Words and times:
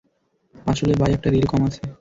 আসলে, 0.65 0.93
বাই 0.95 1.11
একটা 1.13 1.29
রিল 1.29 1.45
কম 1.45 1.61
আছে। 1.67 1.81